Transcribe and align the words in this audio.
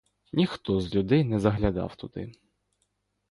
Ніхто 0.33 0.79
з 0.81 0.95
людей 0.95 1.23
не 1.23 1.39
заглядав 1.39 1.95
туди. 1.95 2.31